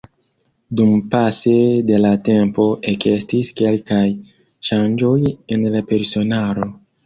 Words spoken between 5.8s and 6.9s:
personaro.